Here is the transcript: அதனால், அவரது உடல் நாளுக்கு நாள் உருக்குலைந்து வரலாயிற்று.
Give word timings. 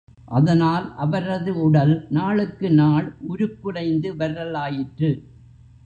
அதனால், 0.31 0.95
அவரது 0.95 1.51
உடல் 1.61 2.07
நாளுக்கு 2.09 2.71
நாள் 2.71 3.15
உருக்குலைந்து 3.27 4.15
வரலாயிற்று. 4.15 5.11